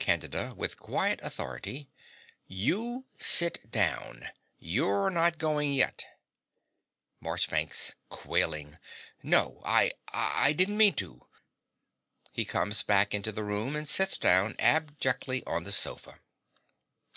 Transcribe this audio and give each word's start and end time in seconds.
CANDIDA 0.00 0.52
(with 0.56 0.80
quiet 0.80 1.20
authority). 1.22 1.88
You 2.48 3.04
sit 3.18 3.70
down. 3.70 4.30
You're 4.58 5.10
not 5.10 5.38
going 5.38 5.74
yet. 5.74 6.04
MARCHBANKS 7.20 7.94
(quailing). 8.08 8.80
No: 9.22 9.62
I 9.64 9.92
I 10.08 10.54
didn't 10.54 10.76
mean 10.76 10.94
to. 10.94 11.28
(He 12.32 12.44
comes 12.44 12.82
back 12.82 13.14
into 13.14 13.30
the 13.30 13.44
room 13.44 13.76
and 13.76 13.88
sits 13.88 14.18
down 14.18 14.56
abjectly 14.58 15.44
on 15.46 15.62
the 15.62 15.70
sofa.) 15.70 16.18